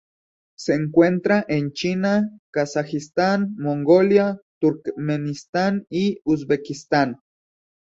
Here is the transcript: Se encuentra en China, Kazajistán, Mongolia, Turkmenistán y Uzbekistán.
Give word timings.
Se 0.57 0.73
encuentra 0.73 1.45
en 1.47 1.73
China, 1.73 2.27
Kazajistán, 2.51 3.53
Mongolia, 3.59 4.41
Turkmenistán 4.59 5.85
y 5.91 6.21
Uzbekistán. 6.23 7.17